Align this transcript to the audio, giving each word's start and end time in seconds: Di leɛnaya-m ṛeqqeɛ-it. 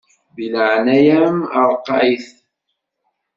Di 0.35 0.45
leɛnaya-m 0.53 1.37
ṛeqqeɛ-it. 1.71 2.27